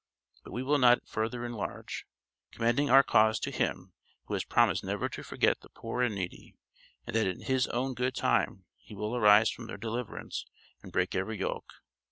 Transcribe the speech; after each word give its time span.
But 0.43 0.51
we 0.53 0.63
will 0.63 0.79
not 0.79 1.07
further 1.07 1.45
enlarge. 1.45 2.07
Commending 2.51 2.89
our 2.89 3.03
cause 3.03 3.39
to 3.41 3.51
Him, 3.51 3.93
who 4.25 4.33
has 4.33 4.43
promised 4.43 4.83
never 4.83 5.07
to 5.09 5.21
forget 5.21 5.61
the 5.61 5.69
poor 5.69 6.01
and 6.01 6.15
needy, 6.15 6.55
and 7.05 7.15
that 7.15 7.27
in 7.27 7.41
His 7.41 7.67
own 7.67 7.93
good 7.93 8.15
time 8.15 8.65
He 8.79 8.95
will 8.95 9.15
arise 9.15 9.51
for 9.51 9.67
their 9.67 9.77
deliverance 9.77 10.47
and 10.81 10.91
"break 10.91 11.13
every 11.13 11.37
yoke." 11.39 11.71